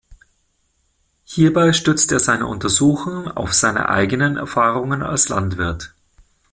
Hierbei 1.25 1.73
stützt 1.73 2.11
er 2.11 2.17
seine 2.19 2.47
Untersuchungen 2.47 3.27
auf 3.27 3.53
seine 3.53 3.87
eigenen 3.89 4.35
Erfahrungen 4.35 5.03
als 5.03 5.29
Landwirt. 5.29 5.93